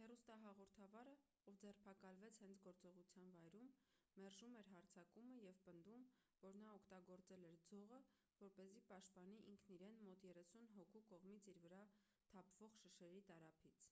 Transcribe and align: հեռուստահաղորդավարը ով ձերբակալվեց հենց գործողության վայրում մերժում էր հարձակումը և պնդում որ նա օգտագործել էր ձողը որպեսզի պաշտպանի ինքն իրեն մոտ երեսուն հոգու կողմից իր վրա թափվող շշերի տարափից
հեռուստահաղորդավարը 0.00 1.14
ով 1.52 1.56
ձերբակալվեց 1.62 2.40
հենց 2.42 2.60
գործողության 2.66 3.30
վայրում 3.36 3.70
մերժում 4.18 4.58
էր 4.62 4.68
հարձակումը 4.74 5.38
և 5.44 5.62
պնդում 5.70 6.04
որ 6.44 6.60
նա 6.64 6.74
օգտագործել 6.80 7.48
էր 7.54 7.58
ձողը 7.72 8.02
որպեսզի 8.44 8.84
պաշտպանի 8.92 9.38
ինքն 9.56 9.74
իրեն 9.80 9.98
մոտ 10.12 10.28
երեսուն 10.30 10.70
հոգու 10.76 11.04
կողմից 11.14 11.48
իր 11.56 11.62
վրա 11.66 11.82
թափվող 12.36 12.80
շշերի 12.86 13.24
տարափից 13.34 13.88